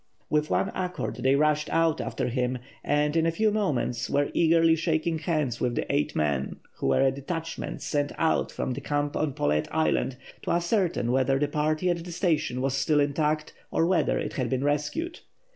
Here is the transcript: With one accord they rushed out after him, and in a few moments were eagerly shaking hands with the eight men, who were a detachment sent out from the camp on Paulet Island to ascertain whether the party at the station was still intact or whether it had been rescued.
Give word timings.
With 0.31 0.49
one 0.49 0.69
accord 0.73 1.17
they 1.17 1.35
rushed 1.35 1.69
out 1.69 2.01
after 2.01 2.27
him, 2.27 2.57
and 2.83 3.15
in 3.15 3.27
a 3.27 3.31
few 3.31 3.51
moments 3.51 4.09
were 4.09 4.31
eagerly 4.33 4.75
shaking 4.75 5.19
hands 5.19 5.61
with 5.61 5.75
the 5.75 5.85
eight 5.93 6.15
men, 6.15 6.55
who 6.77 6.87
were 6.87 7.03
a 7.03 7.11
detachment 7.11 7.83
sent 7.83 8.11
out 8.17 8.51
from 8.51 8.71
the 8.71 8.81
camp 8.81 9.15
on 9.15 9.33
Paulet 9.33 9.67
Island 9.71 10.17
to 10.41 10.49
ascertain 10.53 11.11
whether 11.11 11.37
the 11.37 11.47
party 11.47 11.87
at 11.91 12.03
the 12.03 12.11
station 12.11 12.61
was 12.61 12.73
still 12.73 12.99
intact 12.99 13.53
or 13.69 13.85
whether 13.85 14.17
it 14.17 14.33
had 14.33 14.49
been 14.49 14.63
rescued. 14.63 15.19